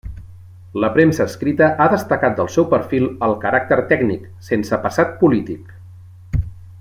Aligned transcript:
La 0.83 0.87
premsa 0.95 1.27
escrita 1.31 1.67
ha 1.83 1.87
destacat 1.91 2.39
del 2.39 2.49
seu 2.55 2.67
perfil 2.73 3.05
el 3.29 3.37
caràcter 3.47 3.81
tècnic, 3.95 4.27
sense 4.51 4.81
passat 4.87 5.17
polític. 5.25 5.73